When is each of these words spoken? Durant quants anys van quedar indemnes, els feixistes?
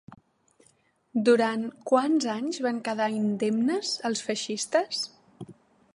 Durant 1.27 1.67
quants 1.91 2.27
anys 2.37 2.59
van 2.69 2.81
quedar 2.89 3.11
indemnes, 3.19 3.95
els 4.11 4.25
feixistes? 4.31 5.05